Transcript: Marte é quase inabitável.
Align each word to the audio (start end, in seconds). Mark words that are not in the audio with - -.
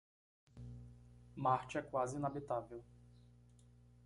Marte 1.35 1.77
é 1.77 1.81
quase 1.83 2.15
inabitável. 2.15 2.83